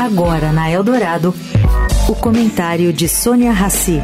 [0.00, 1.34] Agora na Eldorado,
[2.08, 4.00] o comentário de Sônia Rassi.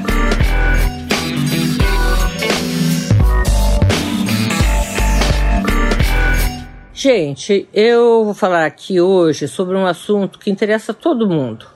[6.93, 11.67] Gente, eu vou falar aqui hoje sobre um assunto que interessa todo mundo: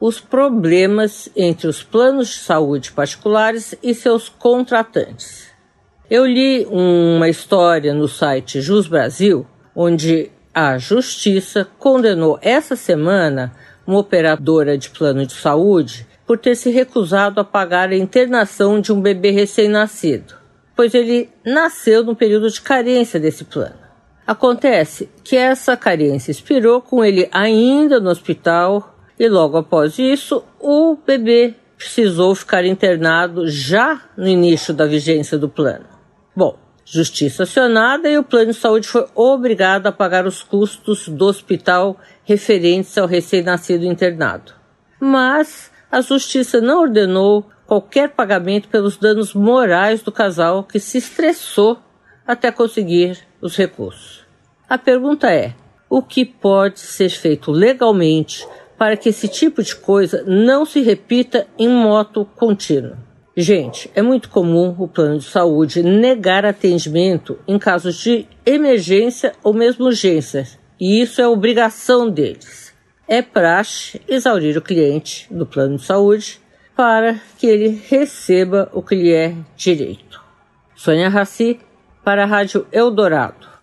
[0.00, 5.48] os problemas entre os planos de saúde particulares e seus contratantes.
[6.10, 13.52] Eu li uma história no site Jus Brasil, onde a Justiça condenou essa semana
[13.86, 18.92] uma operadora de plano de saúde por ter se recusado a pagar a internação de
[18.92, 20.34] um bebê recém-nascido,
[20.76, 23.84] pois ele nasceu no período de carência desse plano.
[24.26, 30.96] Acontece que essa carência expirou com ele ainda no hospital e logo após isso o
[30.96, 35.84] bebê precisou ficar internado já no início da vigência do plano.
[36.34, 41.24] Bom, justiça acionada e o plano de saúde foi obrigado a pagar os custos do
[41.24, 44.52] hospital referentes ao recém-nascido internado.
[45.00, 51.78] Mas a justiça não ordenou qualquer pagamento pelos danos morais do casal que se estressou
[52.26, 54.24] até conseguir os recursos.
[54.68, 55.54] A pergunta é:
[55.88, 61.46] o que pode ser feito legalmente para que esse tipo de coisa não se repita
[61.58, 62.96] em moto contínuo?
[63.36, 69.52] Gente, é muito comum o plano de saúde negar atendimento em casos de emergência ou
[69.52, 70.46] mesmo urgência,
[70.78, 72.72] e isso é obrigação deles.
[73.08, 76.40] É praxe exaurir o cliente do plano de saúde
[76.76, 80.22] para que ele receba o que lhe é direito.
[80.76, 81.58] Sônia Raci,
[82.04, 83.53] para a Rádio Eldorado.